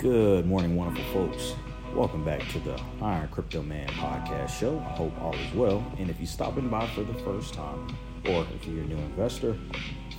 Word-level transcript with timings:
Good 0.00 0.46
morning, 0.46 0.76
wonderful 0.76 1.04
folks. 1.12 1.54
Welcome 1.94 2.24
back 2.24 2.40
to 2.52 2.58
the 2.60 2.80
Iron 3.02 3.28
Crypto 3.28 3.62
Man 3.62 3.86
podcast 3.88 4.48
show. 4.48 4.78
I 4.78 4.92
hope 4.92 5.12
all 5.20 5.34
is 5.34 5.52
well. 5.52 5.84
And 5.98 6.08
if 6.08 6.18
you're 6.18 6.26
stopping 6.26 6.70
by 6.70 6.86
for 6.86 7.02
the 7.02 7.12
first 7.12 7.52
time, 7.52 7.94
or 8.24 8.46
if 8.54 8.66
you're 8.66 8.82
a 8.82 8.86
new 8.86 8.96
investor, 8.96 9.58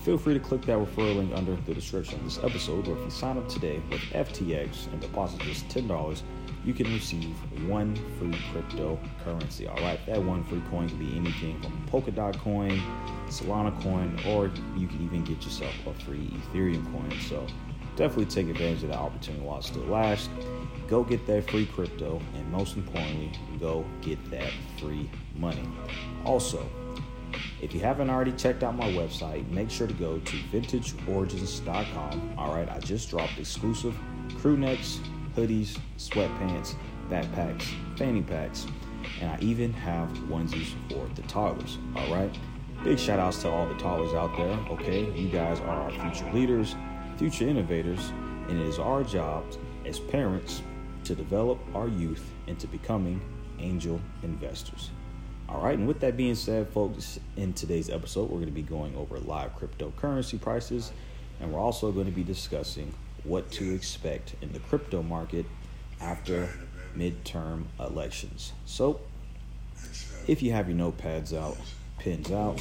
feel 0.04 0.20
free 0.20 0.36
to 0.36 0.40
click 0.40 0.62
that 0.68 0.78
referral 0.78 1.16
link 1.16 1.32
under 1.36 1.56
the 1.56 1.74
description 1.74 2.20
of 2.20 2.26
this 2.26 2.38
episode. 2.44 2.88
Or 2.88 2.96
if 2.96 3.04
you 3.06 3.10
sign 3.10 3.40
up 3.40 3.50
today 3.50 3.82
with 3.90 4.02
FTX 4.02 4.86
and 4.94 5.02
deposit 5.02 5.40
just 5.40 5.68
$10, 5.70 6.22
you 6.64 6.76
can 6.76 6.86
receive 6.94 7.34
one 7.68 7.96
free 8.20 8.38
cryptocurrency. 8.54 9.68
All 9.68 9.82
right, 9.84 10.00
that 10.06 10.24
one 10.24 10.44
free 10.44 10.62
coin 10.70 10.90
can 10.90 11.00
be 11.00 11.18
anything 11.18 11.60
from 11.60 11.88
Polkadot 11.88 12.38
coin, 12.38 12.80
Solana 13.30 13.82
coin, 13.82 14.16
or 14.28 14.52
you 14.78 14.88
can 14.88 15.04
even 15.04 15.24
get 15.24 15.44
yourself 15.44 15.74
a 15.88 15.94
free 16.04 16.32
Ethereum 16.54 16.84
coin. 16.92 17.20
So 17.22 17.48
definitely 17.96 18.26
take 18.26 18.48
advantage 18.50 18.84
of 18.84 18.90
that 18.90 19.00
opportunity 19.00 19.44
while 19.44 19.60
it 19.60 19.64
still 19.64 19.84
lasts. 19.84 20.30
Go 20.88 21.04
get 21.04 21.26
that 21.28 21.50
free 21.50 21.66
crypto, 21.66 22.22
and 22.36 22.52
most 22.52 22.76
importantly, 22.76 23.32
go 23.60 23.86
get 24.02 24.24
that 24.30 24.52
free 24.78 25.10
money. 25.36 25.68
Also, 26.26 26.68
if 27.62 27.74
you 27.74 27.80
haven't 27.80 28.10
already 28.10 28.34
checked 28.34 28.64
out 28.64 28.76
my 28.76 28.92
website, 28.92 29.48
make 29.50 29.70
sure 29.70 29.88
to 29.88 29.94
go 29.94 30.20
to 30.20 30.38
vintageorigins.com. 30.52 32.34
All 32.38 32.54
right, 32.54 32.70
I 32.70 32.80
just 32.80 33.10
dropped 33.10 33.38
exclusive 33.38 33.96
crew 34.40 34.58
necks, 34.58 35.00
hoodies, 35.36 35.78
sweatpants, 35.98 36.76
backpacks, 37.10 37.64
fanny 37.98 38.22
packs, 38.22 38.68
and 39.22 39.30
I 39.32 39.38
even 39.40 39.72
have 39.74 40.10
onesies 40.30 40.74
for 40.90 41.08
the 41.16 41.22
toddlers. 41.24 41.78
All 41.96 42.14
right, 42.14 42.36
big 42.84 43.00
shout 43.00 43.20
outs 43.20 43.42
to 43.44 43.50
all 43.50 43.68
the 43.68 43.76
toddlers 43.76 44.14
out 44.14 44.36
there. 44.36 44.58
Okay, 44.72 45.12
you 45.14 45.30
guys 45.30 45.60
are 45.62 45.70
our 45.70 45.92
future 45.92 46.30
leaders, 46.34 46.76
future 47.22 47.48
innovators, 47.48 48.12
and 48.50 48.60
it 48.60 48.66
is 48.66 48.80
our 48.80 49.04
job 49.04 49.44
as 49.86 50.00
parents 50.00 50.64
to 51.04 51.14
develop 51.14 51.60
our 51.76 51.88
youth 51.88 52.32
into 52.48 52.66
becoming 52.66 53.22
angel 53.60 54.02
investors. 54.24 54.90
All 55.48 55.62
right, 55.62 55.78
and 55.78 55.88
with 55.88 56.00
that 56.00 56.18
being 56.18 56.34
said, 56.34 56.68
folks, 56.70 57.20
in 57.38 57.54
today's 57.54 57.92
episode, 57.92 58.24
we're 58.24 58.38
going 58.38 58.48
to 58.48 58.52
be 58.52 58.64
going 58.64 58.96
over 58.96 59.20
live 59.20 59.52
cryptocurrency 59.56 60.42
prices, 60.42 60.94
and 61.40 61.54
we're 61.54 61.60
also 61.60 61.92
going 61.92 62.08
to 62.08 62.12
be 62.12 62.24
discussing 62.24 62.92
what 63.24 63.52
to 63.52 63.72
expect 63.72 64.34
in 64.42 64.52
the 64.52 64.60
crypto 64.60 65.04
market 65.04 65.46
after 66.00 66.50
midterm 66.98 67.66
elections. 67.80 68.54
So, 68.66 69.00
if 70.26 70.42
you 70.42 70.54
have 70.54 70.68
your 70.68 70.76
notepads 70.80 71.38
out, 71.38 71.58
pens 72.00 72.32
out, 72.32 72.60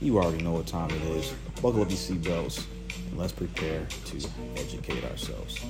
you 0.00 0.18
already 0.18 0.42
know 0.42 0.54
what 0.54 0.66
time 0.66 0.90
it 0.90 1.02
is. 1.02 1.32
Buckle 1.62 1.82
up 1.82 1.88
your 1.88 1.96
seatbelts, 1.98 2.66
and 3.08 3.18
let's 3.18 3.32
prepare 3.32 3.86
to 4.06 4.28
educate 4.56 5.04
ourselves. 5.04 5.60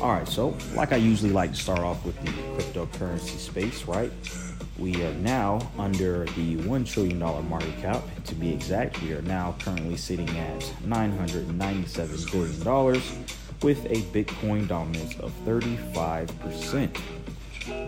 All 0.00 0.12
right, 0.12 0.26
so 0.26 0.56
like 0.74 0.92
I 0.92 0.96
usually 0.96 1.32
like 1.32 1.52
to 1.52 1.60
start 1.60 1.80
off 1.80 2.04
with 2.04 2.20
the 2.24 2.32
cryptocurrency 2.56 3.38
space, 3.38 3.84
right? 3.84 4.10
We 4.78 5.04
are 5.04 5.14
now 5.14 5.70
under 5.78 6.24
the 6.24 6.56
$1 6.56 6.86
trillion 6.86 7.18
market 7.18 7.78
cap. 7.80 8.02
To 8.24 8.34
be 8.34 8.52
exact, 8.52 9.00
we 9.02 9.12
are 9.12 9.22
now 9.22 9.54
currently 9.60 9.96
sitting 9.96 10.28
at 10.30 10.60
$997 10.84 12.32
billion 12.32 13.02
with 13.62 13.84
a 13.86 14.02
Bitcoin 14.12 14.66
dominance 14.66 15.14
of 15.20 15.32
35%. 15.44 16.98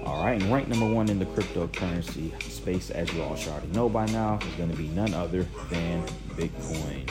All 0.06 0.22
right, 0.22 0.40
and 0.40 0.52
rank 0.52 0.68
number 0.68 0.86
one 0.86 1.08
in 1.08 1.18
the 1.18 1.24
cryptocurrency 1.26 2.40
space, 2.42 2.90
as 2.90 3.12
you 3.12 3.22
all 3.22 3.34
should 3.34 3.52
already 3.52 3.66
know 3.68 3.88
by 3.88 4.06
now, 4.06 4.38
is 4.38 4.54
going 4.54 4.70
to 4.70 4.76
be 4.76 4.88
none 4.88 5.14
other 5.14 5.48
than 5.70 6.06
Bitcoin. 6.36 7.10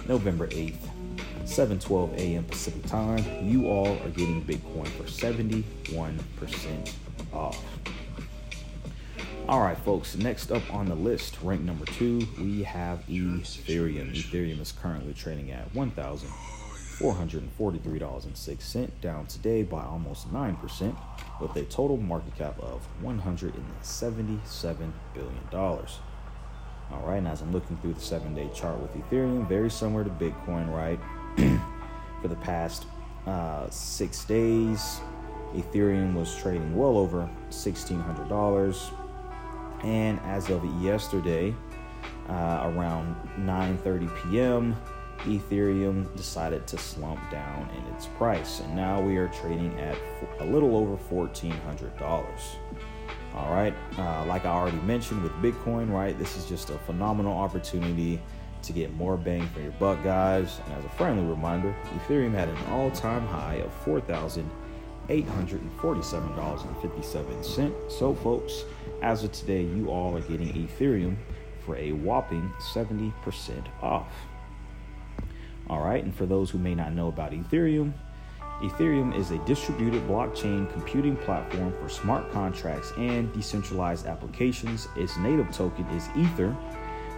November 0.06 0.47
8th, 0.49 0.89
7:12 1.49 2.17
a.m. 2.19 2.45
Pacific 2.45 2.85
time, 2.87 3.25
you 3.43 3.67
all 3.69 3.99
are 4.05 4.11
getting 4.11 4.45
Bitcoin 4.45 4.87
for 4.89 5.05
71% 5.05 6.95
off. 7.33 7.65
All 9.49 9.61
right, 9.63 9.79
folks. 9.79 10.15
Next 10.15 10.53
up 10.53 10.63
on 10.73 10.87
the 10.87 10.95
list, 10.95 11.39
rank 11.43 11.63
number 11.63 11.87
two, 11.87 12.29
we 12.39 12.63
have 12.65 12.99
Ethereum. 13.07 14.15
Ethereum 14.15 14.61
is 14.61 14.73
currently 14.73 15.15
trading 15.15 15.51
at 15.51 15.75
one 15.75 15.91
thousand 15.91 16.29
four 16.99 17.15
hundred 17.15 17.43
and 17.43 17.53
forty-three 17.53 17.99
dollars 17.99 18.27
and 18.27 18.37
six 18.37 18.67
cent, 18.67 19.01
down 19.01 19.25
today 19.25 19.63
by 19.63 19.83
almost 19.83 20.31
nine 20.31 20.55
percent, 20.57 20.95
with 21.41 21.57
a 21.57 21.63
total 21.65 21.97
market 21.97 22.37
cap 22.37 22.61
of 22.61 22.87
one 23.01 23.19
hundred 23.19 23.55
and 23.55 23.65
seventy-seven 23.81 24.93
billion 25.15 25.49
dollars. 25.51 25.99
All 26.93 27.01
right, 27.07 27.17
and 27.17 27.29
as 27.29 27.41
I'm 27.41 27.53
looking 27.53 27.79
through 27.79 27.95
the 27.95 28.01
seven-day 28.01 28.51
chart 28.55 28.79
with 28.81 28.95
Ethereum, 28.95 29.49
very 29.49 29.71
similar 29.71 30.05
to 30.05 30.11
Bitcoin, 30.11 30.71
right? 30.75 31.01
For 32.22 32.28
the 32.28 32.37
past 32.37 32.87
uh, 33.26 33.71
six 33.71 34.25
days, 34.25 35.00
Ethereum 35.54 36.15
was 36.15 36.34
trading 36.37 36.76
well 36.76 36.99
over 36.99 37.28
sixteen 37.50 38.00
hundred 38.00 38.28
dollars 38.28 38.91
and 39.82 40.19
as 40.21 40.50
of 40.50 40.65
yesterday, 40.82 41.54
uh, 42.28 42.72
around 42.75 43.16
9:30 43.38 44.10
p.m., 44.22 44.76
Ethereum 45.21 46.15
decided 46.16 46.66
to 46.66 46.78
slump 46.78 47.21
down 47.31 47.69
in 47.76 47.94
its 47.94 48.06
price, 48.06 48.60
and 48.60 48.75
now 48.75 49.00
we 49.00 49.16
are 49.16 49.28
trading 49.28 49.78
at 49.81 49.97
a 50.41 50.44
little 50.44 50.76
over 50.76 50.97
$1,400. 50.97 52.26
All 53.34 53.53
right, 53.53 53.75
uh, 53.99 54.25
like 54.26 54.44
I 54.44 54.50
already 54.50 54.79
mentioned 54.79 55.23
with 55.23 55.32
Bitcoin, 55.34 55.91
right? 55.91 56.17
This 56.19 56.37
is 56.37 56.44
just 56.46 56.70
a 56.70 56.79
phenomenal 56.79 57.37
opportunity 57.37 58.20
to 58.62 58.72
get 58.72 58.93
more 58.94 59.16
bang 59.16 59.46
for 59.49 59.60
your 59.60 59.72
buck, 59.72 60.02
guys. 60.02 60.60
And 60.66 60.75
as 60.75 60.84
a 60.84 60.88
friendly 60.90 61.25
reminder, 61.25 61.75
Ethereum 61.96 62.32
had 62.32 62.49
an 62.49 62.56
all-time 62.70 63.26
high 63.26 63.56
of 63.56 63.72
four 63.72 64.00
thousand 64.00 64.50
eight 65.08 65.26
hundred 65.26 65.62
and 65.62 65.72
forty-seven 65.81 66.34
dollars 66.37 66.62
and 66.62 66.76
fifty-seven 66.78 67.43
cent. 67.43 67.75
So, 67.88 68.14
folks 68.14 68.64
as 69.02 69.22
of 69.25 69.32
today, 69.32 69.62
you 69.62 69.90
all 69.90 70.16
are 70.16 70.22
getting 70.22 70.49
Ethereum 70.49 71.16
for 71.64 71.76
a 71.76 71.93
whopping 71.93 72.52
70% 72.58 73.12
off. 73.82 74.12
All 75.70 75.82
right, 75.82 76.02
and 76.02 76.14
for 76.14 76.26
those 76.26 76.50
who 76.50 76.58
may 76.58 76.75
not 76.75 76.93
know 76.94 77.08
about 77.08 77.32
Ethereum, 77.32 77.93
Ethereum 78.60 79.16
is 79.16 79.31
a 79.31 79.38
distributed 79.44 80.02
blockchain 80.08 80.70
computing 80.72 81.14
platform 81.16 81.72
for 81.81 81.88
smart 81.88 82.32
contracts 82.32 82.93
and 82.96 83.32
decentralized 83.32 84.06
applications. 84.06 84.88
Its 84.96 85.16
native 85.19 85.52
token 85.52 85.84
is 85.90 86.08
Ether, 86.16 86.56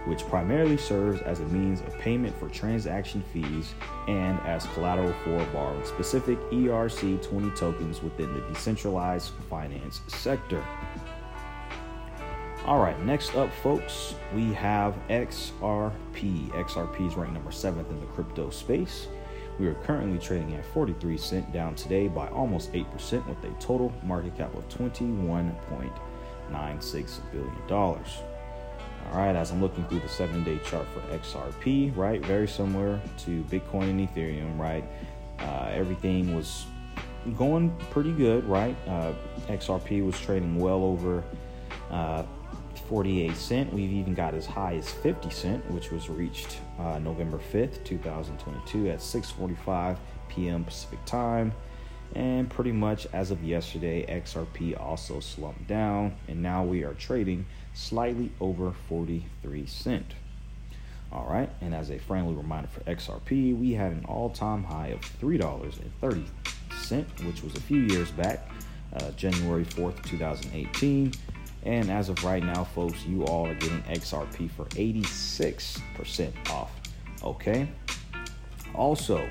which 0.05 0.25
primarily 0.27 0.77
serves 0.77 1.21
as 1.21 1.39
a 1.39 1.45
means 1.45 1.81
of 1.81 1.97
payment 1.99 2.35
for 2.37 2.49
transaction 2.49 3.23
fees 3.31 3.73
and 4.07 4.39
as 4.41 4.65
collateral 4.73 5.13
for 5.23 5.45
borrowing 5.53 5.85
specific 5.85 6.37
ERC20 6.51 7.55
tokens 7.55 8.01
within 8.01 8.33
the 8.33 8.41
decentralized 8.41 9.31
finance 9.49 10.01
sector. 10.07 10.63
All 12.65 12.79
right, 12.79 12.99
next 13.03 13.35
up, 13.35 13.51
folks, 13.63 14.15
we 14.35 14.53
have 14.53 14.95
XRP. 15.09 16.49
XRP 16.49 17.07
is 17.07 17.15
ranked 17.15 17.33
number 17.33 17.51
seventh 17.51 17.89
in 17.89 17.99
the 17.99 18.05
crypto 18.07 18.51
space. 18.51 19.07
We 19.59 19.67
are 19.67 19.73
currently 19.75 20.17
trading 20.19 20.55
at 20.55 20.65
43 20.67 21.17
cent, 21.17 21.51
down 21.51 21.75
today 21.75 22.07
by 22.07 22.29
almost 22.29 22.71
8%, 22.71 23.27
with 23.27 23.43
a 23.43 23.51
total 23.59 23.91
market 24.03 24.37
cap 24.37 24.55
of 24.55 24.65
21.96 24.69 27.19
billion 27.31 27.67
dollars. 27.67 28.21
All 29.09 29.17
right, 29.17 29.35
as 29.35 29.51
I'm 29.51 29.61
looking 29.61 29.85
through 29.87 29.99
the 29.99 30.09
seven-day 30.09 30.59
chart 30.65 30.87
for 30.93 31.01
XRP, 31.17 31.95
right, 31.97 32.23
very 32.25 32.47
similar 32.47 32.99
to 33.19 33.43
Bitcoin 33.43 33.89
and 33.89 34.09
Ethereum, 34.09 34.57
right. 34.57 34.83
Uh, 35.39 35.69
everything 35.73 36.35
was 36.35 36.65
going 37.37 37.75
pretty 37.89 38.11
good, 38.13 38.43
right? 38.45 38.75
Uh, 38.87 39.13
XRP 39.47 40.05
was 40.05 40.19
trading 40.19 40.59
well 40.59 40.83
over 40.83 41.23
uh, 41.89 42.23
48 42.87 43.35
cent. 43.35 43.73
We've 43.73 43.91
even 43.91 44.13
got 44.13 44.33
as 44.33 44.45
high 44.45 44.75
as 44.75 44.89
50 44.89 45.29
cent, 45.29 45.71
which 45.71 45.91
was 45.91 46.09
reached 46.09 46.59
uh, 46.79 46.99
November 46.99 47.39
5th, 47.53 47.83
2022 47.83 48.89
at 48.89 48.99
6:45 48.99 49.97
p.m. 50.29 50.63
Pacific 50.63 51.03
time. 51.05 51.53
And 52.15 52.49
pretty 52.49 52.73
much 52.73 53.07
as 53.13 53.31
of 53.31 53.41
yesterday, 53.43 54.05
XRP 54.05 54.79
also 54.79 55.21
slumped 55.21 55.67
down, 55.67 56.15
and 56.27 56.41
now 56.41 56.63
we 56.63 56.83
are 56.83 56.93
trading 56.95 57.45
slightly 57.73 58.31
over 58.39 58.73
43 58.89 59.65
cent. 59.65 60.13
All 61.11 61.27
right, 61.29 61.49
and 61.59 61.75
as 61.75 61.89
a 61.89 61.99
friendly 61.99 62.33
reminder 62.33 62.69
for 62.69 62.79
XRP, 62.81 63.57
we 63.57 63.73
had 63.73 63.91
an 63.91 64.05
all-time 64.07 64.63
high 64.63 64.87
of 64.87 65.01
three 65.01 65.37
dollars 65.37 65.77
and 65.77 65.91
thirty 65.99 66.25
cent, 66.77 67.07
which 67.25 67.43
was 67.43 67.53
a 67.55 67.61
few 67.61 67.81
years 67.81 68.11
back, 68.11 68.49
uh, 68.93 69.11
January 69.11 69.65
4th, 69.65 70.03
2018. 70.05 71.13
And 71.63 71.91
as 71.91 72.09
of 72.09 72.23
right 72.23 72.43
now, 72.43 72.63
folks, 72.63 73.05
you 73.05 73.23
all 73.25 73.47
are 73.47 73.53
getting 73.55 73.81
XRP 73.83 74.49
for 74.49 74.65
86% 74.65 76.49
off. 76.49 76.71
Okay. 77.23 77.67
Also, 78.73 79.27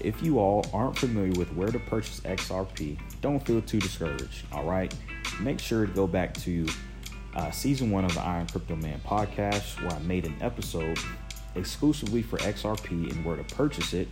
if 0.00 0.22
you 0.22 0.38
all 0.38 0.64
aren't 0.72 0.96
familiar 0.96 1.32
with 1.32 1.52
where 1.54 1.68
to 1.68 1.78
purchase 1.78 2.20
XRP, 2.20 2.98
don't 3.20 3.44
feel 3.44 3.60
too 3.62 3.80
discouraged. 3.80 4.46
All 4.52 4.64
right. 4.64 4.94
Make 5.40 5.58
sure 5.58 5.86
to 5.86 5.92
go 5.92 6.06
back 6.06 6.34
to 6.34 6.66
uh, 7.34 7.50
season 7.50 7.90
one 7.90 8.04
of 8.04 8.14
the 8.14 8.20
Iron 8.20 8.46
Crypto 8.46 8.76
Man 8.76 9.00
podcast, 9.06 9.80
where 9.82 9.92
I 9.92 9.98
made 10.00 10.26
an 10.26 10.36
episode 10.40 10.98
exclusively 11.54 12.22
for 12.22 12.38
XRP 12.38 13.10
and 13.10 13.24
where 13.24 13.36
to 13.36 13.44
purchase 13.54 13.92
it, 13.94 14.08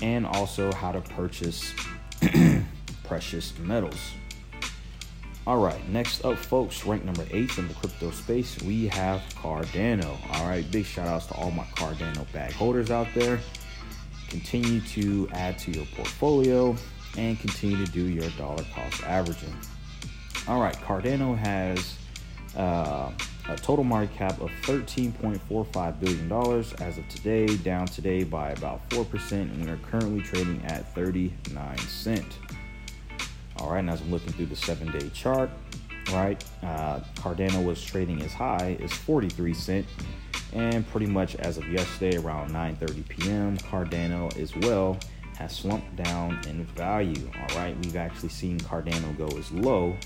and 0.00 0.26
also 0.26 0.72
how 0.72 0.92
to 0.92 1.00
purchase 1.00 1.72
precious 3.04 3.56
metals. 3.58 4.12
All 5.44 5.58
right, 5.58 5.88
next 5.88 6.24
up, 6.24 6.38
folks, 6.38 6.86
ranked 6.86 7.04
number 7.04 7.26
eight 7.32 7.58
in 7.58 7.66
the 7.66 7.74
crypto 7.74 8.12
space, 8.12 8.62
we 8.62 8.86
have 8.88 9.20
Cardano. 9.34 10.16
All 10.34 10.46
right, 10.46 10.68
big 10.70 10.84
shout 10.84 11.08
outs 11.08 11.26
to 11.26 11.34
all 11.34 11.50
my 11.50 11.64
Cardano 11.74 12.30
bag 12.32 12.52
holders 12.52 12.92
out 12.92 13.08
there. 13.12 13.40
Continue 14.28 14.80
to 14.80 15.28
add 15.32 15.58
to 15.58 15.72
your 15.72 15.84
portfolio 15.96 16.76
and 17.18 17.38
continue 17.40 17.84
to 17.84 17.90
do 17.90 18.02
your 18.02 18.28
dollar 18.30 18.64
cost 18.72 19.02
averaging. 19.02 19.54
All 20.46 20.60
right, 20.60 20.76
Cardano 20.76 21.36
has 21.36 21.98
uh, 22.56 23.10
a 23.48 23.56
total 23.56 23.84
market 23.84 24.14
cap 24.14 24.40
of 24.40 24.50
$13.45 24.62 26.00
billion 26.00 26.32
as 26.80 26.98
of 26.98 27.08
today, 27.08 27.46
down 27.58 27.86
today 27.86 28.24
by 28.24 28.50
about 28.50 28.88
4%, 28.90 29.32
and 29.32 29.64
we 29.64 29.70
are 29.70 29.78
currently 29.78 30.20
trading 30.20 30.62
at 30.66 30.94
39 30.94 31.78
cent. 31.78 32.38
All 33.58 33.70
right, 33.70 33.80
and 33.80 33.90
as 33.90 34.00
I'm 34.00 34.10
looking 34.10 34.32
through 34.32 34.46
the 34.46 34.56
seven 34.56 34.90
day 34.92 35.08
chart, 35.10 35.50
right, 36.12 36.42
uh, 36.62 37.00
Cardano 37.16 37.64
was 37.64 37.82
trading 37.84 38.22
as 38.22 38.32
high 38.32 38.76
as 38.82 38.92
43 38.92 39.54
cent, 39.54 39.86
and 40.52 40.88
pretty 40.88 41.06
much 41.06 41.36
as 41.36 41.58
of 41.58 41.68
yesterday, 41.68 42.16
around 42.18 42.50
9:30 42.50 43.08
p.m., 43.08 43.58
Cardano 43.58 44.36
as 44.38 44.54
well 44.56 44.98
has 45.38 45.54
slumped 45.56 45.96
down 45.96 46.40
in 46.46 46.64
value. 46.66 47.30
All 47.34 47.56
right, 47.56 47.76
we've 47.84 47.96
actually 47.96 48.28
seen 48.28 48.58
Cardano 48.58 49.16
go 49.16 49.26
as 49.38 49.50
low 49.52 49.96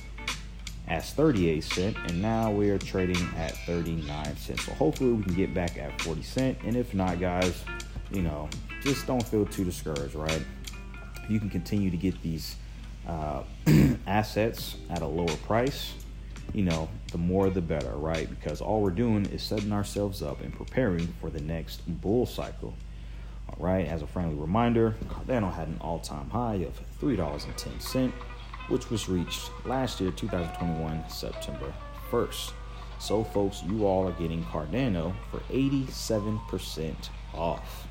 as 0.88 1.12
38 1.12 1.64
cent, 1.64 1.96
and 2.06 2.22
now 2.22 2.50
we 2.50 2.70
are 2.70 2.78
trading 2.78 3.26
at 3.36 3.56
39 3.66 4.36
cents. 4.36 4.64
So 4.64 4.72
hopefully 4.72 5.12
we 5.12 5.22
can 5.24 5.34
get 5.34 5.52
back 5.52 5.78
at 5.78 6.00
40 6.02 6.22
cent, 6.22 6.58
and 6.64 6.76
if 6.76 6.94
not, 6.94 7.18
guys, 7.18 7.64
you 8.10 8.22
know, 8.22 8.48
just 8.82 9.06
don't 9.06 9.22
feel 9.22 9.44
too 9.46 9.64
discouraged, 9.64 10.14
right? 10.14 10.42
You 11.28 11.40
can 11.40 11.50
continue 11.50 11.90
to 11.90 11.96
get 11.96 12.22
these 12.22 12.56
uh, 13.06 13.42
assets 14.06 14.76
at 14.90 15.02
a 15.02 15.06
lower 15.06 15.36
price, 15.38 15.92
you 16.52 16.62
know, 16.62 16.88
the 17.10 17.18
more 17.18 17.50
the 17.50 17.60
better, 17.60 17.90
right? 17.90 18.28
Because 18.30 18.60
all 18.60 18.80
we're 18.80 18.90
doing 18.90 19.26
is 19.26 19.42
setting 19.42 19.72
ourselves 19.72 20.22
up 20.22 20.40
and 20.40 20.52
preparing 20.52 21.08
for 21.20 21.30
the 21.30 21.40
next 21.40 21.82
bull 22.00 22.26
cycle. 22.26 22.74
All 23.48 23.56
right, 23.58 23.86
as 23.86 24.02
a 24.02 24.06
friendly 24.06 24.36
reminder, 24.36 24.94
Cardano 25.08 25.52
had 25.52 25.68
an 25.68 25.78
all 25.80 25.98
time 25.98 26.30
high 26.30 26.56
of 26.56 26.80
$3.10, 27.00 28.12
which 28.68 28.90
was 28.90 29.08
reached 29.08 29.50
last 29.64 30.00
year, 30.00 30.10
2021, 30.10 31.08
September 31.08 31.72
1st. 32.10 32.52
So, 32.98 33.24
folks, 33.24 33.62
you 33.64 33.86
all 33.86 34.08
are 34.08 34.12
getting 34.12 34.42
Cardano 34.44 35.14
for 35.30 35.40
87% 35.52 36.94
off. 37.34 37.86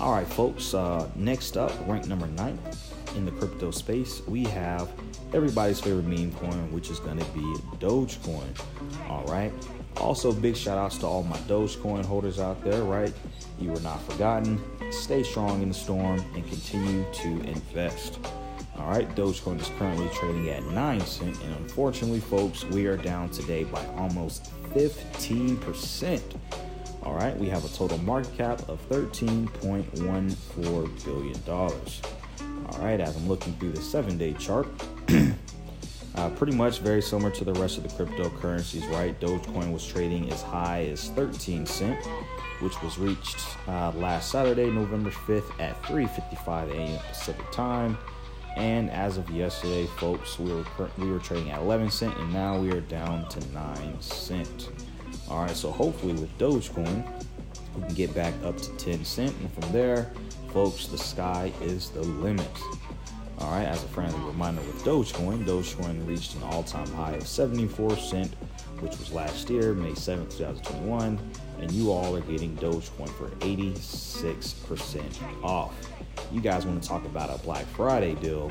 All 0.00 0.12
right, 0.12 0.26
folks, 0.26 0.74
uh, 0.74 1.08
next 1.14 1.56
up, 1.56 1.72
rank 1.86 2.06
number 2.06 2.26
nine 2.26 2.58
in 3.16 3.24
the 3.24 3.30
crypto 3.32 3.70
space, 3.70 4.22
we 4.26 4.44
have 4.44 4.90
everybody's 5.32 5.80
favorite 5.80 6.06
meme 6.06 6.32
coin, 6.32 6.72
which 6.72 6.90
is 6.90 6.98
going 6.98 7.18
to 7.18 7.24
be 7.26 7.40
Dogecoin. 7.78 8.58
All 9.08 9.24
right. 9.24 9.52
Also, 9.98 10.32
big 10.32 10.56
shout 10.56 10.78
outs 10.78 10.98
to 10.98 11.06
all 11.06 11.22
my 11.22 11.36
Dogecoin 11.40 12.04
holders 12.04 12.40
out 12.40 12.62
there, 12.64 12.82
right? 12.82 13.12
You 13.60 13.70
were 13.70 13.80
not 13.80 14.02
forgotten. 14.10 14.60
Stay 14.90 15.22
strong 15.22 15.62
in 15.62 15.68
the 15.68 15.74
storm 15.74 16.24
and 16.34 16.46
continue 16.48 17.04
to 17.12 17.28
invest. 17.42 18.18
All 18.82 18.90
right, 18.90 19.08
Dogecoin 19.14 19.60
is 19.60 19.68
currently 19.78 20.08
trading 20.08 20.48
at 20.48 20.64
9 20.64 21.00
cent, 21.02 21.40
and 21.40 21.54
unfortunately, 21.58 22.18
folks, 22.18 22.64
we 22.64 22.86
are 22.86 22.96
down 22.96 23.30
today 23.30 23.62
by 23.62 23.86
almost 23.96 24.50
15%. 24.74 26.20
All 27.04 27.14
right, 27.14 27.36
we 27.36 27.48
have 27.48 27.64
a 27.64 27.68
total 27.68 27.98
market 27.98 28.36
cap 28.36 28.68
of 28.68 28.84
$13.14 28.88 31.04
billion. 31.04 31.36
All 31.48 31.70
right, 32.80 33.00
as 33.00 33.16
I'm 33.16 33.28
looking 33.28 33.52
through 33.54 33.70
the 33.70 33.80
seven 33.80 34.18
day 34.18 34.32
chart, 34.32 34.66
uh, 36.16 36.30
pretty 36.30 36.56
much 36.56 36.80
very 36.80 37.02
similar 37.02 37.30
to 37.30 37.44
the 37.44 37.54
rest 37.54 37.78
of 37.78 37.84
the 37.84 37.90
cryptocurrencies, 37.90 38.90
right? 38.90 39.16
Dogecoin 39.20 39.72
was 39.72 39.86
trading 39.86 40.28
as 40.32 40.42
high 40.42 40.86
as 40.86 41.08
13 41.10 41.66
cent, 41.66 42.04
which 42.58 42.82
was 42.82 42.98
reached 42.98 43.46
uh, 43.68 43.92
last 43.92 44.32
Saturday, 44.32 44.68
November 44.68 45.10
5th 45.10 45.60
at 45.60 45.80
3:55 45.84 46.72
a.m. 46.72 46.98
Pacific 47.08 47.48
time. 47.52 47.96
And 48.56 48.90
as 48.90 49.16
of 49.16 49.30
yesterday, 49.30 49.86
folks, 49.98 50.38
we 50.38 50.52
were 50.52 50.64
we 50.98 51.10
were 51.10 51.18
trading 51.18 51.50
at 51.50 51.60
11 51.60 51.90
cent, 51.90 52.16
and 52.16 52.32
now 52.32 52.58
we 52.58 52.70
are 52.72 52.80
down 52.80 53.28
to 53.30 53.52
9 53.52 54.00
cent. 54.00 54.70
All 55.28 55.42
right, 55.42 55.56
so 55.56 55.70
hopefully 55.70 56.12
with 56.12 56.36
Dogecoin, 56.38 57.06
we 57.74 57.82
can 57.82 57.94
get 57.94 58.14
back 58.14 58.34
up 58.44 58.56
to 58.58 58.70
10 58.76 59.04
cent, 59.04 59.34
and 59.40 59.52
from 59.52 59.72
there 59.72 60.12
folks, 60.52 60.86
the 60.86 60.98
sky 60.98 61.50
is 61.62 61.90
the 61.90 62.02
limit. 62.02 62.46
All 63.38 63.50
right, 63.50 63.64
as 63.64 63.82
a 63.82 63.88
friendly 63.88 64.20
reminder 64.20 64.60
with 64.62 64.84
Dogecoin, 64.84 65.44
Dogecoin 65.44 66.06
reached 66.06 66.34
an 66.36 66.42
all 66.44 66.62
time 66.62 66.86
high 66.92 67.12
of 67.12 67.26
74 67.26 67.96
cent, 67.96 68.34
which 68.80 68.96
was 68.98 69.12
last 69.12 69.48
year, 69.50 69.72
May 69.72 69.92
7th, 69.92 70.36
2021. 70.36 71.18
And 71.62 71.70
you 71.70 71.92
all 71.92 72.16
are 72.16 72.20
getting 72.22 72.56
Dogecoin 72.56 73.08
for 73.10 73.28
86% 73.36 75.44
off. 75.44 75.72
You 76.32 76.40
guys 76.40 76.66
want 76.66 76.82
to 76.82 76.88
talk 76.88 77.04
about 77.04 77.30
a 77.30 77.40
Black 77.44 77.66
Friday 77.66 78.16
deal? 78.16 78.50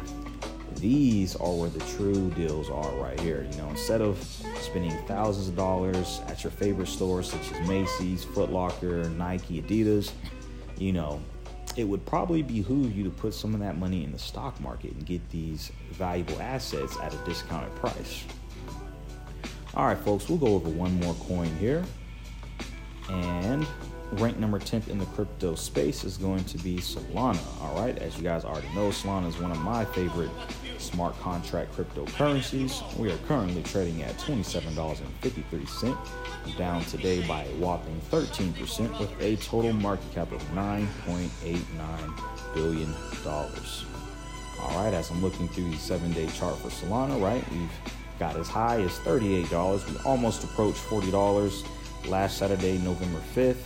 These 0.75 1.35
are 1.35 1.53
where 1.53 1.69
the 1.69 1.83
true 1.97 2.29
deals 2.31 2.69
are 2.69 2.89
right 2.95 3.19
here. 3.19 3.45
You 3.51 3.57
know, 3.57 3.69
instead 3.69 3.99
of 3.99 4.17
spending 4.61 4.97
thousands 5.07 5.49
of 5.49 5.57
dollars 5.57 6.21
at 6.27 6.43
your 6.43 6.51
favorite 6.51 6.87
stores 6.87 7.29
such 7.29 7.51
as 7.51 7.67
Macy's, 7.67 8.23
Foot 8.23 8.49
Locker, 8.49 9.09
Nike, 9.09 9.61
Adidas, 9.61 10.13
you 10.77 10.93
know, 10.93 11.21
it 11.75 11.83
would 11.83 12.05
probably 12.05 12.41
behoove 12.41 12.95
you 12.95 13.03
to 13.03 13.09
put 13.09 13.33
some 13.33 13.53
of 13.53 13.59
that 13.59 13.77
money 13.77 14.05
in 14.05 14.13
the 14.13 14.19
stock 14.19 14.57
market 14.61 14.93
and 14.93 15.05
get 15.05 15.27
these 15.29 15.69
valuable 15.91 16.41
assets 16.41 16.97
at 17.01 17.13
a 17.13 17.17
discounted 17.17 17.75
price. 17.75 18.23
All 19.73 19.85
right, 19.85 19.97
folks, 19.97 20.29
we'll 20.29 20.37
go 20.37 20.47
over 20.47 20.69
one 20.69 20.97
more 20.99 21.13
coin 21.15 21.53
here. 21.57 21.83
And 23.09 23.67
ranked 24.13 24.39
number 24.39 24.59
10th 24.59 24.87
in 24.89 24.97
the 24.97 25.05
crypto 25.05 25.55
space 25.55 26.03
is 26.03 26.17
going 26.17 26.43
to 26.45 26.57
be 26.57 26.77
Solana. 26.77 27.39
All 27.61 27.79
right, 27.79 27.97
as 27.99 28.17
you 28.17 28.23
guys 28.23 28.43
already 28.43 28.67
know, 28.69 28.89
Solana 28.89 29.27
is 29.27 29.39
one 29.39 29.51
of 29.51 29.59
my 29.59 29.85
favorite 29.85 30.31
smart 30.77 31.17
contract 31.19 31.75
cryptocurrencies. 31.75 32.81
We 32.97 33.11
are 33.11 33.17
currently 33.27 33.61
trading 33.63 34.01
at 34.03 34.17
$27.53, 34.17 35.97
down 36.57 36.83
today 36.85 37.25
by 37.25 37.43
a 37.43 37.55
whopping 37.55 37.99
13% 38.11 38.99
with 38.99 39.21
a 39.21 39.35
total 39.37 39.73
market 39.73 40.11
cap 40.13 40.31
of 40.31 40.41
$9.89 40.51 42.53
billion. 42.53 42.93
All 44.59 44.75
right, 44.75 44.93
as 44.93 45.09
I'm 45.09 45.23
looking 45.23 45.47
through 45.49 45.71
the 45.71 45.77
seven 45.77 46.11
day 46.11 46.27
chart 46.27 46.57
for 46.57 46.67
Solana, 46.67 47.19
right, 47.21 47.43
we've 47.51 47.71
got 48.19 48.35
as 48.35 48.47
high 48.47 48.81
as 48.81 48.91
$38. 48.99 49.89
We 49.89 49.97
almost 50.05 50.43
approached 50.43 50.83
$40 50.83 51.65
last 52.07 52.37
Saturday, 52.37 52.77
November 52.79 53.21
5th, 53.35 53.63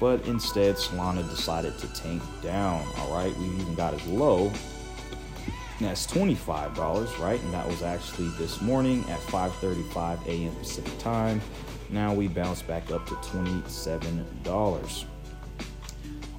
but 0.00 0.26
instead 0.26 0.76
Solana 0.76 1.28
decided 1.28 1.78
to 1.78 1.92
tank 1.94 2.22
down. 2.42 2.84
All 2.98 3.12
right, 3.12 3.36
we 3.38 3.46
even 3.46 3.74
got 3.74 3.94
as 3.94 4.06
low 4.06 4.52
as 5.80 6.06
$25, 6.06 7.18
right? 7.18 7.40
And 7.40 7.52
that 7.52 7.66
was 7.66 7.82
actually 7.82 8.28
this 8.38 8.60
morning 8.60 9.04
at 9.10 9.18
5:35 9.20 10.24
a.m. 10.26 10.54
Pacific 10.56 10.96
time. 10.98 11.40
Now 11.90 12.14
we 12.14 12.28
bounce 12.28 12.62
back 12.62 12.90
up 12.90 13.06
to 13.06 13.14
$27. 13.16 15.04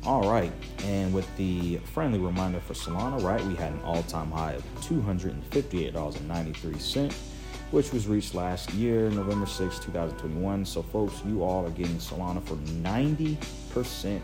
All 0.05 0.29
right, 0.29 0.53
and 0.83 1.13
with 1.13 1.27
the 1.35 1.77
friendly 1.77 2.19
reminder 2.19 2.59
for 2.59 2.75
Solana, 2.75 3.23
right, 3.23 3.43
we 3.45 3.55
had 3.55 3.73
an 3.73 3.81
all-time 3.83 4.29
high 4.31 4.53
of 4.53 4.63
$258.93, 4.81 7.13
which 7.71 7.91
was 7.91 8.07
reached 8.07 8.35
last 8.35 8.73
year, 8.73 9.09
November 9.09 9.45
6, 9.45 9.79
2021. 9.79 10.65
So, 10.65 10.81
folks, 10.81 11.21
you 11.25 11.43
all 11.43 11.65
are 11.65 11.71
getting 11.71 11.97
Solana 11.97 12.43
for 12.43 12.55
90% 12.55 14.21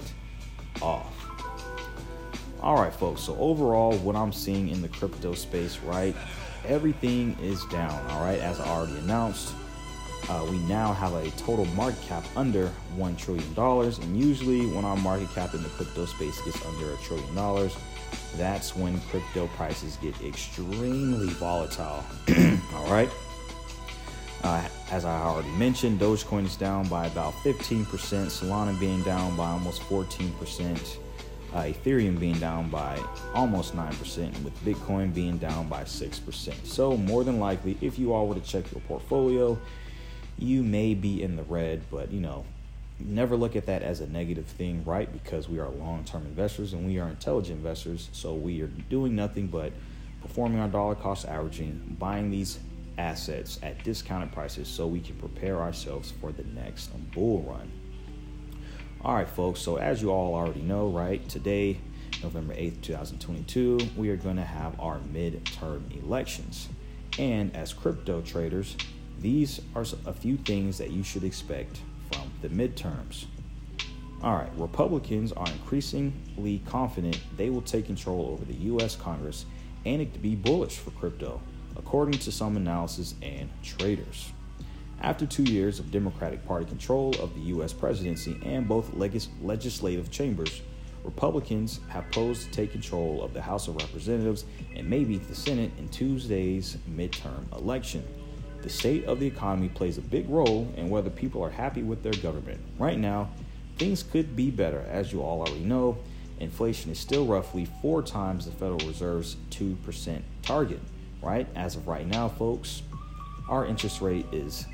off. 0.81 1.31
All 2.61 2.75
right, 2.75 2.93
folks. 2.93 3.21
So 3.21 3.35
overall, 3.37 3.97
what 3.97 4.15
I'm 4.15 4.31
seeing 4.31 4.69
in 4.69 4.81
the 4.81 4.87
crypto 4.87 5.33
space, 5.33 5.79
right, 5.79 6.15
everything 6.67 7.35
is 7.41 7.65
down. 7.65 8.05
All 8.11 8.23
right, 8.23 8.39
as 8.39 8.59
I 8.59 8.67
already 8.67 8.97
announced, 8.99 9.55
uh, 10.29 10.45
we 10.49 10.59
now 10.59 10.93
have 10.93 11.13
a 11.13 11.29
total 11.31 11.65
market 11.65 12.01
cap 12.03 12.23
under 12.35 12.67
one 12.95 13.15
trillion 13.15 13.51
dollars, 13.55 13.97
and 13.97 14.15
usually 14.15 14.67
when 14.67 14.85
our 14.85 14.97
market 14.97 15.29
cap 15.33 15.55
in 15.55 15.63
the 15.63 15.69
crypto 15.69 16.05
space 16.05 16.39
gets 16.41 16.63
under 16.65 16.93
a 16.93 16.97
trillion 16.97 17.33
dollars, 17.33 17.75
that's 18.37 18.75
when 18.75 18.99
crypto 19.09 19.47
prices 19.55 19.97
get 19.97 20.19
extremely 20.21 21.29
volatile. 21.29 22.03
All 22.75 22.91
right. 22.91 23.09
Uh, 24.43 24.67
as 24.89 25.05
I 25.05 25.21
already 25.21 25.51
mentioned, 25.51 25.99
Dogecoin 25.99 26.45
is 26.45 26.55
down 26.55 26.87
by 26.87 27.05
about 27.05 27.33
15%, 27.43 27.85
Solana 27.85 28.79
being 28.79 29.03
down 29.03 29.37
by 29.37 29.49
almost 29.49 29.81
14% 29.83 30.97
uh, 31.53 31.63
Ethereum 31.63 32.19
being 32.19 32.39
down 32.39 32.69
by 32.69 32.99
almost 33.33 33.75
9%, 33.75 34.43
with 34.43 34.65
Bitcoin 34.65 35.13
being 35.13 35.37
down 35.37 35.67
by 35.67 35.83
6%. 35.83 36.65
So, 36.65 36.95
more 36.95 37.23
than 37.23 37.39
likely, 37.39 37.77
if 37.81 37.99
you 37.99 38.13
all 38.13 38.27
were 38.27 38.35
to 38.35 38.41
check 38.41 38.71
your 38.71 38.81
portfolio, 38.81 39.59
you 40.37 40.63
may 40.63 40.93
be 40.93 41.21
in 41.21 41.35
the 41.35 41.43
red, 41.43 41.81
but 41.91 42.11
you 42.11 42.21
know, 42.21 42.45
never 42.99 43.35
look 43.35 43.55
at 43.55 43.65
that 43.65 43.83
as 43.83 43.99
a 43.99 44.07
negative 44.07 44.45
thing, 44.45 44.83
right? 44.85 45.11
Because 45.11 45.49
we 45.49 45.59
are 45.59 45.69
long 45.69 46.03
term 46.05 46.25
investors 46.25 46.73
and 46.73 46.85
we 46.87 46.99
are 46.99 47.09
intelligent 47.09 47.57
investors. 47.57 48.09
So, 48.13 48.33
we 48.33 48.61
are 48.61 48.71
doing 48.89 49.15
nothing 49.15 49.47
but 49.47 49.73
performing 50.21 50.59
our 50.59 50.69
dollar 50.69 50.95
cost 50.95 51.27
averaging, 51.27 51.97
buying 51.99 52.31
these 52.31 52.59
assets 53.01 53.59
at 53.63 53.83
discounted 53.83 54.31
prices 54.31 54.67
so 54.67 54.85
we 54.85 54.99
can 54.99 55.15
prepare 55.15 55.59
ourselves 55.59 56.13
for 56.21 56.31
the 56.31 56.43
next 56.43 56.87
bull 57.11 57.41
run. 57.41 57.71
All 59.03 59.15
right, 59.15 59.27
folks. 59.27 59.59
So, 59.59 59.77
as 59.77 60.01
you 60.01 60.11
all 60.11 60.35
already 60.35 60.61
know, 60.61 60.87
right, 60.87 61.27
today, 61.27 61.79
November 62.21 62.53
8th, 62.53 62.81
2022, 62.81 63.79
we 63.97 64.09
are 64.09 64.15
going 64.15 64.35
to 64.35 64.43
have 64.43 64.79
our 64.79 64.99
midterm 64.99 65.81
elections. 66.03 66.69
And 67.17 67.55
as 67.55 67.73
crypto 67.73 68.21
traders, 68.21 68.77
these 69.19 69.59
are 69.75 69.85
a 70.05 70.13
few 70.13 70.37
things 70.37 70.77
that 70.77 70.91
you 70.91 71.01
should 71.01 71.23
expect 71.23 71.81
from 72.11 72.31
the 72.43 72.49
midterms. 72.49 73.25
All 74.21 74.35
right, 74.35 74.51
Republicans 74.55 75.31
are 75.31 75.47
increasingly 75.47 76.61
confident 76.67 77.19
they 77.35 77.49
will 77.49 77.63
take 77.63 77.87
control 77.87 78.29
over 78.31 78.45
the 78.45 78.59
U.S. 78.65 78.95
Congress 78.95 79.45
and 79.85 79.99
it 79.99 80.13
to 80.13 80.19
be 80.19 80.35
bullish 80.35 80.77
for 80.77 80.91
crypto, 80.91 81.41
according 81.85 82.19
to 82.19 82.31
some 82.31 82.57
analysis 82.57 83.15
and 83.21 83.49
traders. 83.63 84.31
After 85.01 85.25
two 85.25 85.43
years 85.43 85.79
of 85.79 85.91
Democratic 85.91 86.45
Party 86.45 86.65
control 86.65 87.15
of 87.19 87.33
the 87.33 87.41
U.S. 87.55 87.73
presidency 87.73 88.37
and 88.45 88.67
both 88.67 88.93
legis- 88.93 89.29
legislative 89.41 90.11
chambers, 90.11 90.61
Republicans 91.03 91.79
have 91.89 92.09
posed 92.11 92.43
to 92.43 92.51
take 92.51 92.71
control 92.71 93.23
of 93.23 93.33
the 93.33 93.41
House 93.41 93.67
of 93.67 93.75
Representatives 93.77 94.45
and 94.75 94.87
maybe 94.87 95.17
the 95.17 95.33
Senate 95.33 95.71
in 95.79 95.89
Tuesday's 95.89 96.77
midterm 96.87 97.51
election. 97.57 98.05
The 98.61 98.69
state 98.69 99.05
of 99.05 99.19
the 99.19 99.25
economy 99.25 99.69
plays 99.69 99.97
a 99.97 100.01
big 100.01 100.29
role 100.29 100.71
in 100.77 100.91
whether 100.91 101.09
people 101.09 101.43
are 101.43 101.49
happy 101.49 101.81
with 101.81 102.03
their 102.03 102.13
government. 102.13 102.61
Right 102.77 102.99
now, 102.99 103.29
things 103.79 104.03
could 104.03 104.35
be 104.35 104.51
better. 104.51 104.85
As 104.87 105.11
you 105.11 105.23
all 105.23 105.39
already 105.39 105.65
know, 105.65 105.97
inflation 106.39 106.91
is 106.91 106.99
still 106.99 107.25
roughly 107.25 107.67
four 107.81 108.03
times 108.03 108.45
the 108.45 108.51
Federal 108.51 108.85
Reserve's 108.87 109.35
2% 109.49 110.21
target, 110.43 110.79
right? 111.21 111.47
As 111.55 111.75
of 111.75 111.87
right 111.87 112.07
now, 112.07 112.27
folks, 112.27 112.81
our 113.47 113.65
interest 113.65 114.01
rate 114.01 114.25
is 114.31 114.65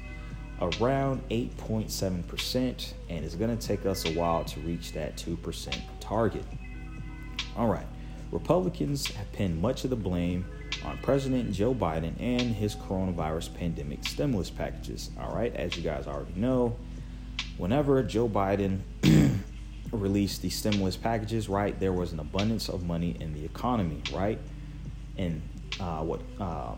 around 0.61 1.21
8.7%, 1.29 2.93
and 3.09 3.25
it's 3.25 3.35
going 3.35 3.55
to 3.55 3.67
take 3.67 3.85
us 3.85 4.05
a 4.05 4.13
while 4.13 4.43
to 4.45 4.59
reach 4.61 4.93
that 4.93 5.15
2% 5.17 5.79
target. 5.99 6.43
All 7.55 7.67
right, 7.67 7.85
Republicans 8.31 9.07
have 9.11 9.31
pinned 9.33 9.61
much 9.61 9.83
of 9.83 9.89
the 9.89 9.95
blame 9.95 10.45
on 10.85 10.97
President 10.99 11.51
Joe 11.53 11.73
Biden 11.73 12.13
and 12.19 12.41
his 12.41 12.75
coronavirus 12.75 13.53
pandemic 13.55 14.05
stimulus 14.05 14.49
packages. 14.49 15.11
All 15.19 15.33
right, 15.33 15.55
as 15.55 15.75
you 15.75 15.83
guys 15.83 16.07
already 16.07 16.33
know, 16.35 16.75
whenever 17.57 18.01
Joe 18.03 18.27
Biden 18.27 18.79
released 19.91 20.41
the 20.41 20.49
stimulus 20.49 20.97
packages, 20.97 21.49
right, 21.49 21.79
there 21.79 21.93
was 21.93 22.13
an 22.13 22.19
abundance 22.19 22.69
of 22.69 22.83
money 22.83 23.15
in 23.19 23.33
the 23.33 23.43
economy, 23.43 24.01
right? 24.13 24.39
And 25.17 25.41
uh, 25.79 26.01
what 26.01 26.21
uh, 26.39 26.73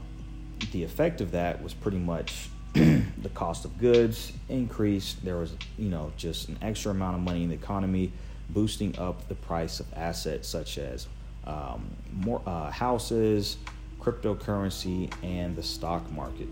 the 0.72 0.84
effect 0.84 1.22
of 1.22 1.32
that 1.32 1.62
was 1.62 1.74
pretty 1.74 1.98
much 1.98 2.50
the 2.74 3.29
cost 3.34 3.65
of 3.65 3.77
goods 3.77 4.34
increased. 4.50 5.24
There 5.24 5.38
was, 5.38 5.53
you 5.77 5.89
know, 5.89 6.12
just 6.18 6.50
an 6.50 6.58
extra 6.62 6.91
amount 6.91 7.15
of 7.15 7.22
money 7.22 7.44
in 7.44 7.50
the 7.50 7.56
economy, 7.56 8.12
boosting 8.50 8.98
up 9.00 9.27
the 9.27 9.36
price 9.36 9.79
of 9.79 9.88
assets 9.96 10.48
such 10.48 10.77
as 10.77 11.08
um, 11.48 11.89
more 12.13 12.41
uh, 12.46 12.70
houses, 12.70 13.58
cryptocurrency, 14.00 15.12
and 15.24 15.56
the 15.56 15.63
stock 15.63 16.10
market. 16.12 16.48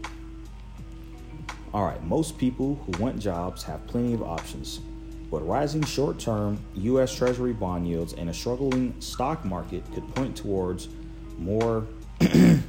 All 1.73 1.83
right, 1.83 2.01
most 2.03 2.37
people 2.37 2.75
who 2.85 3.03
want 3.03 3.19
jobs 3.19 3.61
have 3.63 3.85
plenty 3.87 4.13
of 4.13 4.23
options, 4.23 4.79
but 5.29 5.45
rising 5.47 5.83
short 5.83 6.17
term 6.17 6.57
U.S. 6.75 7.13
Treasury 7.13 7.53
bond 7.53 7.87
yields 7.87 8.13
and 8.13 8.29
a 8.29 8.33
struggling 8.33 8.99
stock 9.01 9.45
market 9.45 9.83
could 9.93 10.07
point 10.15 10.35
towards 10.35 10.87
more 11.37 11.85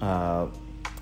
uh, 0.00 0.46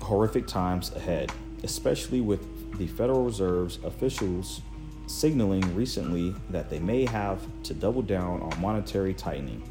horrific 0.01 0.47
times 0.47 0.93
ahead 0.95 1.31
especially 1.63 2.21
with 2.21 2.77
the 2.77 2.87
Federal 2.87 3.23
Reserve's 3.23 3.79
officials 3.83 4.61
signaling 5.07 5.75
recently 5.75 6.33
that 6.49 6.69
they 6.69 6.79
may 6.79 7.05
have 7.05 7.41
to 7.63 7.73
double 7.73 8.01
down 8.01 8.41
on 8.41 8.61
monetary 8.61 9.13
tightening. 9.13 9.61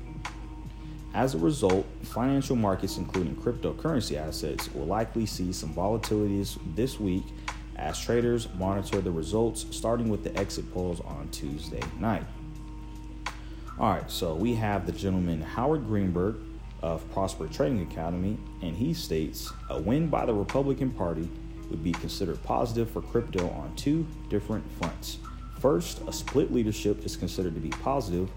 As 1.14 1.34
a 1.34 1.38
result, 1.38 1.86
financial 2.02 2.54
markets, 2.54 2.96
including 2.96 3.34
cryptocurrency 3.36 4.16
assets, 4.16 4.72
will 4.72 4.86
likely 4.86 5.26
see 5.26 5.52
some 5.52 5.74
volatilities 5.74 6.58
this 6.76 7.00
week 7.00 7.24
as 7.76 7.98
traders 7.98 8.48
monitor 8.58 9.00
the 9.00 9.10
results, 9.10 9.66
starting 9.70 10.08
with 10.08 10.22
the 10.22 10.36
exit 10.38 10.70
polls 10.72 11.00
on 11.00 11.28
Tuesday 11.30 11.82
night. 11.98 12.24
All 13.78 13.90
right, 13.94 14.08
so 14.10 14.34
we 14.34 14.54
have 14.54 14.86
the 14.86 14.92
gentleman 14.92 15.40
Howard 15.40 15.86
Greenberg 15.86 16.36
of 16.82 17.08
Prosper 17.12 17.46
Trading 17.46 17.82
Academy, 17.82 18.38
and 18.62 18.74
he 18.74 18.94
states 18.94 19.52
a 19.68 19.80
win 19.80 20.08
by 20.08 20.26
the 20.26 20.34
Republican 20.34 20.90
Party 20.90 21.28
would 21.68 21.84
be 21.84 21.92
considered 21.92 22.42
positive 22.42 22.90
for 22.90 23.00
crypto 23.00 23.48
on 23.50 23.74
two 23.76 24.06
different 24.28 24.64
fronts. 24.78 25.18
First, 25.60 26.02
a 26.08 26.12
split 26.12 26.52
leadership 26.52 27.04
is 27.04 27.16
considered 27.16 27.54
to 27.54 27.60
be 27.60 27.68
positive 27.68 28.30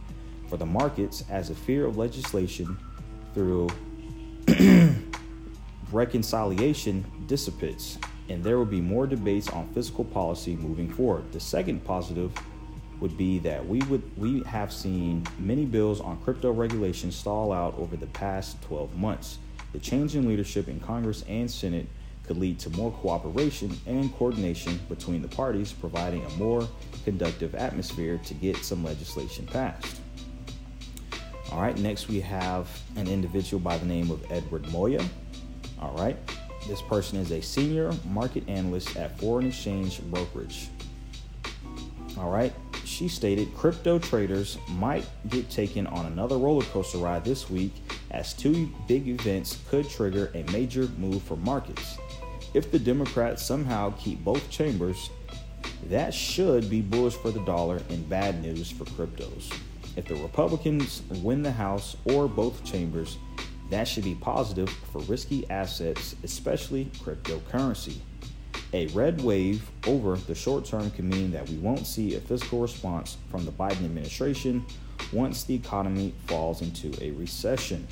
for 0.49 0.57
the 0.57 0.65
markets 0.65 1.23
as 1.29 1.49
a 1.49 1.55
fear 1.55 1.85
of 1.85 1.97
legislation 1.97 2.77
through 3.33 3.69
reconciliation 5.91 7.05
dissipates, 7.27 7.97
and 8.29 8.43
there 8.43 8.57
will 8.57 8.65
be 8.65 8.81
more 8.81 9.07
debates 9.07 9.49
on 9.49 9.67
fiscal 9.73 10.03
policy 10.03 10.55
moving 10.55 10.91
forward. 10.91 11.31
The 11.31 11.39
second 11.39 11.83
positive 11.83 12.31
would 13.03 13.17
be 13.17 13.37
that 13.37 13.67
we 13.67 13.79
would 13.83 14.01
we 14.17 14.41
have 14.43 14.71
seen 14.71 15.27
many 15.37 15.65
bills 15.65 15.99
on 15.99 16.15
crypto 16.23 16.51
regulation 16.51 17.11
stall 17.11 17.51
out 17.51 17.77
over 17.77 17.97
the 17.97 18.07
past 18.07 18.61
12 18.61 18.95
months. 18.95 19.39
The 19.73 19.79
change 19.79 20.15
in 20.15 20.25
leadership 20.25 20.69
in 20.69 20.79
Congress 20.79 21.25
and 21.27 21.51
Senate 21.51 21.87
could 22.25 22.37
lead 22.37 22.59
to 22.59 22.69
more 22.69 22.91
cooperation 22.91 23.77
and 23.85 24.15
coordination 24.15 24.79
between 24.87 25.21
the 25.21 25.27
parties, 25.27 25.73
providing 25.73 26.23
a 26.25 26.29
more 26.37 26.65
conductive 27.03 27.55
atmosphere 27.55 28.21
to 28.23 28.33
get 28.35 28.55
some 28.57 28.85
legislation 28.85 29.45
passed. 29.47 29.99
All 31.51 31.61
right, 31.61 31.77
next 31.77 32.07
we 32.07 32.21
have 32.21 32.69
an 32.95 33.09
individual 33.09 33.59
by 33.59 33.77
the 33.77 33.85
name 33.85 34.11
of 34.11 34.23
Edward 34.31 34.71
Moya. 34.71 35.03
All 35.81 35.93
right, 35.97 36.15
this 36.69 36.81
person 36.81 37.19
is 37.19 37.31
a 37.31 37.41
senior 37.41 37.91
market 38.05 38.47
analyst 38.47 38.95
at 38.95 39.19
foreign 39.19 39.47
exchange 39.47 40.01
brokerage. 40.03 40.69
All 42.17 42.29
right, 42.29 42.53
she 43.03 43.09
stated 43.09 43.53
crypto 43.53 43.99
traders 43.99 44.57
might 44.69 45.05
get 45.27 45.49
taken 45.49 45.85
on 45.87 46.05
another 46.05 46.37
roller 46.37 46.63
coaster 46.67 46.99
ride 46.99 47.25
this 47.25 47.49
week 47.49 47.73
as 48.11 48.33
two 48.33 48.71
big 48.87 49.09
events 49.09 49.59
could 49.69 49.89
trigger 49.89 50.31
a 50.35 50.49
major 50.53 50.87
move 50.97 51.21
for 51.21 51.35
markets. 51.35 51.97
if 52.53 52.71
the 52.71 52.79
Democrats 52.79 53.43
somehow 53.43 53.93
keep 53.97 54.23
both 54.23 54.49
chambers, 54.49 55.09
that 55.89 56.13
should 56.13 56.69
be 56.69 56.79
bullish 56.79 57.15
for 57.15 57.29
the 57.29 57.43
dollar 57.43 57.81
and 57.89 58.07
bad 58.07 58.41
news 58.41 58.71
for 58.71 58.85
cryptos. 58.85 59.53
If 59.97 60.05
the 60.05 60.15
Republicans 60.15 61.01
win 61.21 61.43
the 61.43 61.51
House 61.51 61.97
or 62.05 62.29
both 62.29 62.63
chambers, 62.63 63.17
that 63.69 63.85
should 63.85 64.05
be 64.05 64.15
positive 64.15 64.69
for 64.69 64.99
risky 64.99 65.49
assets, 65.49 66.15
especially 66.23 66.85
cryptocurrency. 67.03 67.97
A 68.73 68.87
red 68.87 69.21
wave 69.21 69.69
over 69.85 70.15
the 70.15 70.33
short 70.33 70.65
term 70.65 70.89
can 70.91 71.07
mean 71.07 71.31
that 71.31 71.47
we 71.47 71.57
won't 71.57 71.85
see 71.85 72.15
a 72.15 72.19
fiscal 72.19 72.59
response 72.59 73.17
from 73.29 73.45
the 73.45 73.51
Biden 73.51 73.85
administration 73.85 74.65
once 75.11 75.43
the 75.43 75.53
economy 75.53 76.13
falls 76.25 76.63
into 76.63 76.91
a 76.99 77.11
recession. 77.11 77.87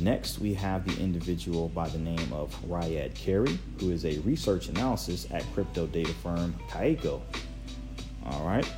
Next, 0.00 0.40
we 0.40 0.52
have 0.54 0.84
the 0.84 1.00
individual 1.00 1.68
by 1.68 1.88
the 1.88 1.98
name 1.98 2.32
of 2.32 2.54
Riyad 2.68 3.14
Carey, 3.14 3.58
who 3.78 3.92
is 3.92 4.04
a 4.04 4.18
research 4.18 4.68
analysis 4.68 5.28
at 5.30 5.44
crypto 5.54 5.86
data 5.86 6.12
firm 6.12 6.54
Kaiko. 6.68 7.22
All 8.26 8.44
right, 8.44 8.68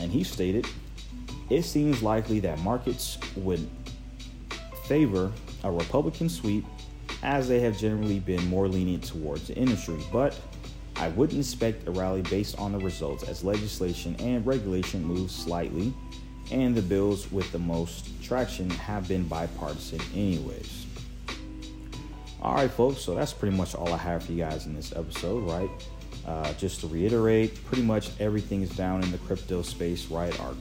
and 0.00 0.10
he 0.10 0.24
stated, 0.24 0.66
it 1.48 1.62
seems 1.62 2.02
likely 2.02 2.40
that 2.40 2.58
markets 2.58 3.18
would 3.36 3.66
favor 4.86 5.32
a 5.62 5.70
Republican 5.70 6.28
sweep 6.28 6.66
as 7.22 7.48
they 7.48 7.60
have 7.60 7.76
generally 7.76 8.20
been 8.20 8.46
more 8.48 8.68
lenient 8.68 9.04
towards 9.04 9.48
the 9.48 9.54
industry, 9.54 9.98
but 10.12 10.38
I 10.96 11.08
wouldn't 11.08 11.38
expect 11.38 11.86
a 11.86 11.90
rally 11.90 12.22
based 12.22 12.58
on 12.58 12.72
the 12.72 12.78
results 12.78 13.22
as 13.22 13.44
legislation 13.44 14.16
and 14.18 14.44
regulation 14.46 15.04
move 15.04 15.30
slightly 15.30 15.92
and 16.50 16.74
the 16.74 16.82
bills 16.82 17.30
with 17.30 17.50
the 17.52 17.58
most 17.58 18.22
traction 18.22 18.70
have 18.70 19.06
been 19.06 19.24
bipartisan, 19.24 20.00
anyways. 20.14 20.86
All 22.40 22.54
right, 22.54 22.70
folks, 22.70 23.00
so 23.00 23.14
that's 23.14 23.32
pretty 23.32 23.56
much 23.56 23.74
all 23.74 23.92
I 23.92 23.98
have 23.98 24.24
for 24.24 24.32
you 24.32 24.38
guys 24.38 24.66
in 24.66 24.74
this 24.74 24.92
episode, 24.94 25.48
right? 25.48 25.70
Uh, 26.26 26.52
just 26.54 26.80
to 26.80 26.86
reiterate, 26.86 27.64
pretty 27.64 27.82
much 27.82 28.10
everything 28.20 28.62
is 28.62 28.70
down 28.70 29.02
in 29.02 29.10
the 29.10 29.18
crypto 29.18 29.62
space, 29.62 30.06
right? 30.06 30.38
Our 30.40 30.54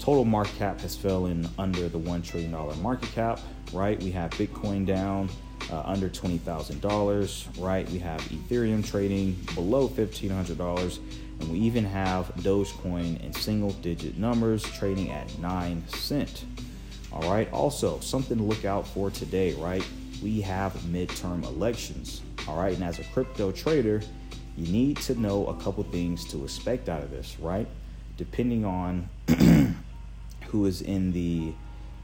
total 0.00 0.24
market 0.24 0.56
cap 0.58 0.80
has 0.80 0.96
fallen 0.96 1.48
under 1.58 1.88
the 1.88 1.98
$1 1.98 2.24
trillion 2.24 2.50
market 2.82 3.10
cap, 3.12 3.40
right? 3.72 4.02
We 4.02 4.10
have 4.12 4.30
Bitcoin 4.32 4.84
down 4.84 5.28
uh, 5.72 5.82
under 5.86 6.08
$20,000, 6.08 7.62
right? 7.62 7.88
We 7.90 7.98
have 7.98 8.20
Ethereum 8.22 8.86
trading 8.86 9.32
below 9.54 9.88
$1,500 9.88 10.98
and 11.40 11.50
we 11.50 11.58
even 11.58 11.84
have 11.84 12.32
Dogecoin 12.36 13.20
in 13.22 13.32
single 13.32 13.72
digit 13.72 14.18
numbers 14.18 14.62
trading 14.62 15.10
at 15.10 15.38
9 15.38 15.82
cent. 15.88 16.44
All 17.10 17.22
right, 17.30 17.50
also 17.52 18.00
something 18.00 18.36
to 18.36 18.44
look 18.44 18.64
out 18.64 18.86
for 18.86 19.10
today, 19.10 19.54
right? 19.54 19.84
We 20.22 20.40
have 20.42 20.72
midterm 20.74 21.42
elections. 21.44 22.22
All 22.46 22.56
right, 22.56 22.74
and 22.74 22.84
as 22.84 22.98
a 22.98 23.04
crypto 23.04 23.50
trader, 23.50 24.02
you 24.56 24.70
need 24.70 24.98
to 24.98 25.18
know 25.18 25.46
a 25.46 25.54
couple 25.54 25.82
things 25.84 26.24
to 26.26 26.44
expect 26.44 26.88
out 26.88 27.02
of 27.02 27.10
this, 27.10 27.38
right? 27.40 27.66
Depending 28.18 28.64
on 28.64 29.08
who 30.46 30.66
is 30.66 30.82
in 30.82 31.12
the 31.12 31.52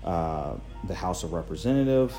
uh, 0.04 0.54
the 0.86 0.94
House 0.94 1.22
of 1.22 1.32
Representative, 1.32 2.14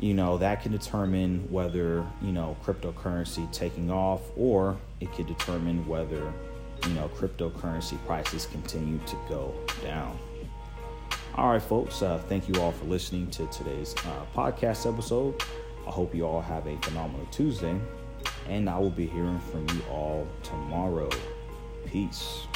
you 0.00 0.14
know 0.14 0.38
that 0.38 0.62
can 0.62 0.72
determine 0.72 1.46
whether 1.50 2.04
you 2.22 2.32
know 2.32 2.56
cryptocurrency 2.64 3.50
taking 3.52 3.90
off 3.90 4.22
or 4.36 4.76
it 5.00 5.12
could 5.12 5.26
determine 5.26 5.86
whether 5.86 6.32
you 6.86 6.94
know 6.94 7.08
cryptocurrency 7.16 7.98
prices 8.06 8.46
continue 8.46 8.98
to 9.06 9.16
go 9.28 9.54
down. 9.82 10.18
All 11.34 11.52
right 11.52 11.62
folks 11.62 12.02
uh, 12.02 12.18
thank 12.28 12.48
you 12.48 12.60
all 12.60 12.72
for 12.72 12.84
listening 12.84 13.30
to 13.32 13.46
today's 13.46 13.94
uh, 13.98 14.24
podcast 14.34 14.90
episode. 14.92 15.42
I 15.86 15.90
hope 15.90 16.14
you 16.14 16.26
all 16.26 16.42
have 16.42 16.66
a 16.66 16.76
phenomenal 16.78 17.26
tuesday 17.30 17.78
and 18.48 18.68
i 18.68 18.78
will 18.78 18.90
be 18.90 19.06
hearing 19.06 19.38
from 19.38 19.66
you 19.68 19.82
all 19.90 20.26
tomorrow. 20.42 21.08
Peace 21.86 22.46